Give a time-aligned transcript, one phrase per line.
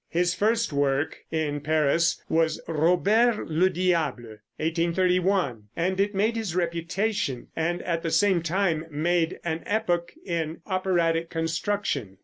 [0.09, 7.49] His first work in Paris was "Robert le Diable," 1831, and it made his reputation,
[7.55, 12.17] and at the same time made an epoch in operatic construction.